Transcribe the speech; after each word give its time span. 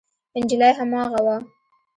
نجلۍ 0.41 0.71
هماغه 0.79 1.19
وه. 1.25 1.35